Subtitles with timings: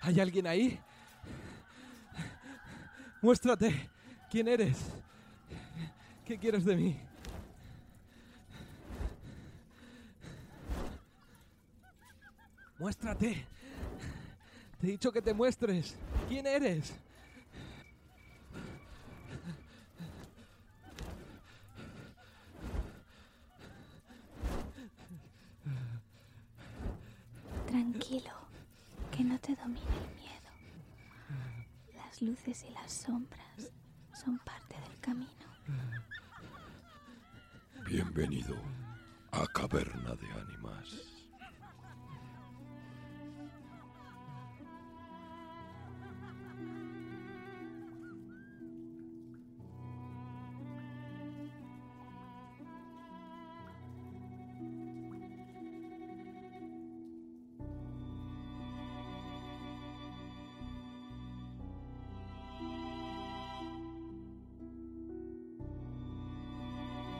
[0.00, 0.80] ¿Hay alguien ahí?
[3.20, 3.90] Muéstrate.
[4.30, 4.78] ¿Quién eres?
[6.24, 6.96] ¿Qué quieres de mí?
[12.78, 13.44] Muéstrate.
[14.80, 15.94] Te he dicho que te muestres.
[16.28, 16.94] ¿Quién eres?
[27.66, 28.39] Tranquilo,
[29.40, 30.50] te domine el miedo.
[31.96, 33.72] Las luces y las sombras
[34.12, 35.30] son parte del camino.
[37.86, 38.56] Bienvenido
[39.32, 41.19] a Caverna de Ánimas.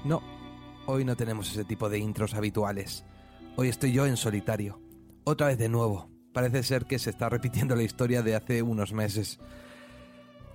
[0.04, 0.22] No,
[0.86, 3.04] hoy no tenemos ese tipo de intros habituales.
[3.56, 4.80] Hoy estoy yo en solitario.
[5.24, 6.08] Otra vez de nuevo.
[6.32, 9.40] Parece ser que se está repitiendo la historia de hace unos meses.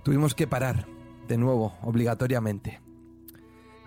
[0.02, 0.86] Tuvimos que parar,
[1.28, 2.80] de nuevo, obligatoriamente.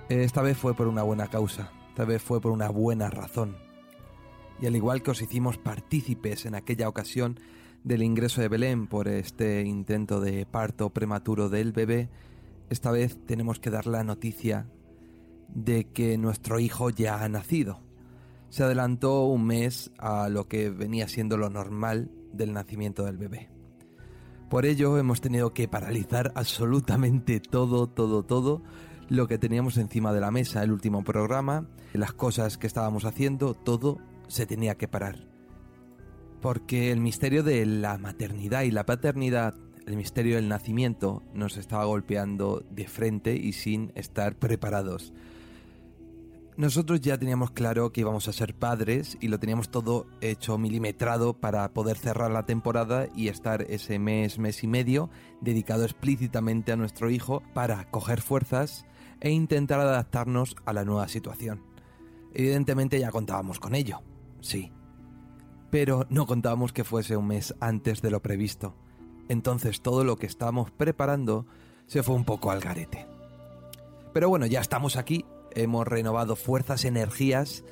[0.07, 3.57] Esta vez fue por una buena causa, esta vez fue por una buena razón.
[4.61, 7.39] Y al igual que os hicimos partícipes en aquella ocasión
[7.83, 12.09] del ingreso de Belén por este intento de parto prematuro del bebé,
[12.69, 14.67] esta vez tenemos que dar la noticia
[15.53, 17.81] de que nuestro hijo ya ha nacido.
[18.49, 23.49] Se adelantó un mes a lo que venía siendo lo normal del nacimiento del bebé.
[24.49, 28.63] Por ello hemos tenido que paralizar absolutamente todo, todo, todo
[29.07, 33.53] lo que teníamos encima de la mesa, el último programa, las cosas que estábamos haciendo,
[33.53, 35.27] todo se tenía que parar.
[36.41, 39.55] Porque el misterio de la maternidad y la paternidad,
[39.85, 45.13] el misterio del nacimiento, nos estaba golpeando de frente y sin estar preparados.
[46.59, 51.33] Nosotros ya teníamos claro que íbamos a ser padres y lo teníamos todo hecho milimetrado
[51.33, 55.09] para poder cerrar la temporada y estar ese mes, mes y medio
[55.39, 58.85] dedicado explícitamente a nuestro hijo para coger fuerzas
[59.21, 61.63] e intentar adaptarnos a la nueva situación.
[62.33, 64.01] Evidentemente ya contábamos con ello,
[64.41, 64.73] sí.
[65.71, 68.75] Pero no contábamos que fuese un mes antes de lo previsto.
[69.29, 71.45] Entonces todo lo que estábamos preparando
[71.87, 73.07] se fue un poco al garete.
[74.11, 75.23] Pero bueno, ya estamos aquí
[75.55, 77.63] hemos renovado fuerzas, energías,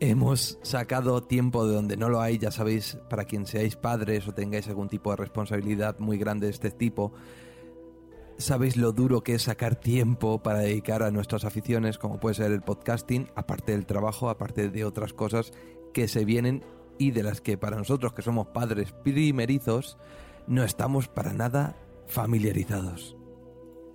[0.00, 4.34] hemos sacado tiempo de donde no lo hay, ya sabéis, para quien seáis padres o
[4.34, 7.12] tengáis algún tipo de responsabilidad muy grande de este tipo,
[8.38, 12.52] sabéis lo duro que es sacar tiempo para dedicar a nuestras aficiones, como puede ser
[12.52, 15.52] el podcasting, aparte del trabajo, aparte de otras cosas
[15.92, 16.64] que se vienen
[16.98, 19.98] y de las que para nosotros que somos padres primerizos
[20.46, 23.16] no estamos para nada familiarizados.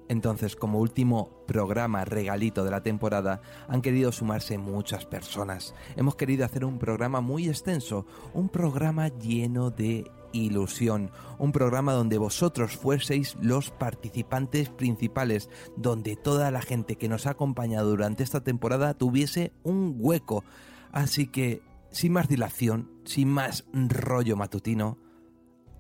[0.10, 5.76] Entonces, como último programa regalito de la temporada, han querido sumarse muchas personas.
[5.96, 12.18] Hemos querido hacer un programa muy extenso, un programa lleno de ilusión, un programa donde
[12.18, 18.42] vosotros fueseis los participantes principales, donde toda la gente que nos ha acompañado durante esta
[18.42, 20.44] temporada tuviese un hueco.
[20.92, 24.98] Así que, sin más dilación, sin más rollo matutino,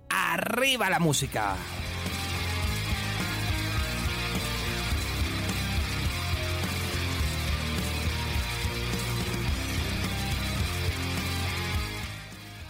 [0.09, 1.55] ¡arriba la música!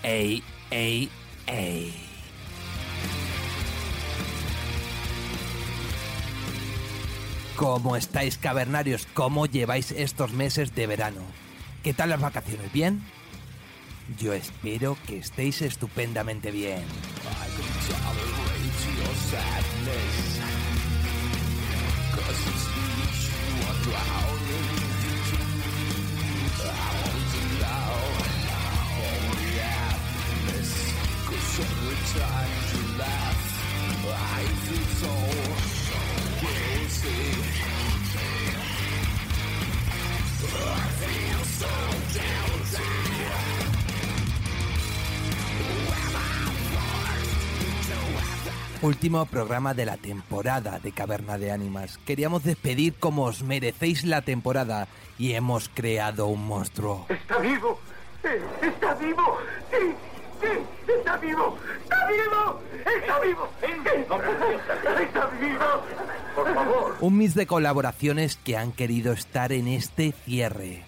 [0.08, 1.10] ¡Ey, ey,
[1.48, 1.94] ey!
[7.58, 9.06] ¿Cómo estáis, cavernarios?
[9.14, 11.20] ¿Cómo lleváis estos meses de verano?
[11.84, 12.72] ¿Qué tal las vacaciones?
[12.72, 13.04] ¿Bien?
[14.18, 16.86] Yo espero que estéis estupendamente bien.
[48.84, 51.98] Último programa de la temporada de Caverna de Ánimas.
[52.06, 54.88] Queríamos despedir como os merecéis la temporada
[55.18, 57.08] y hemos creado un monstruo.
[57.10, 57.80] ¡Está vivo!
[58.24, 59.38] Eh, ¡Está vivo!
[59.72, 59.94] ¡Sí!
[60.42, 60.92] ¡Sí!
[60.96, 61.58] ¡Está vivo!
[61.82, 62.62] ¡Está vivo!
[62.86, 63.50] ¡Está vivo!
[65.02, 65.66] ¡Está vivo!
[66.36, 66.96] Por favor.
[67.02, 70.84] Un mix de colaboraciones que han querido estar en este cierre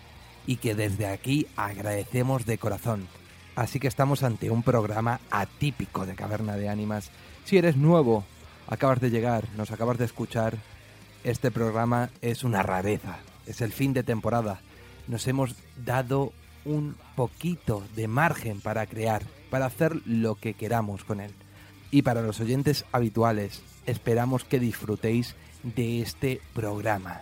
[0.46, 3.08] y que desde aquí agradecemos de corazón.
[3.56, 7.12] Así que estamos ante un programa atípico de Caverna de Ánimas.
[7.46, 8.24] Si eres nuevo,
[8.68, 10.58] acabas de llegar, nos acabas de escuchar,
[11.24, 14.62] este programa es una rareza, es el fin de temporada.
[15.08, 16.32] Nos hemos dado
[16.66, 21.34] un poquito de margen para crear, para hacer lo que queramos con él.
[21.92, 27.22] Y para los oyentes habituales, esperamos que disfrutéis de este programa.